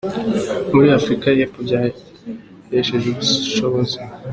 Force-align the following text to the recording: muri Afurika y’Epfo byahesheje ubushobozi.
muri 0.73 0.87
Afurika 0.97 1.25
y’Epfo 1.29 1.59
byahesheje 1.67 3.07
ubushobozi. 3.09 3.97